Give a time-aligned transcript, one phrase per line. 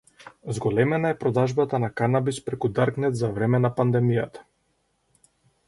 [0.53, 4.45] Зголемена е продажбата на канабис преку Даркнет за време на пандемијата